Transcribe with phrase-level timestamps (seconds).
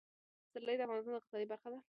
[0.49, 1.77] پسرلی د افغانستان د اقتصاد برخه ده.